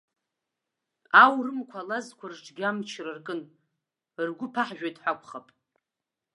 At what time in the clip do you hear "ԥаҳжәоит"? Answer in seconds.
4.53-4.97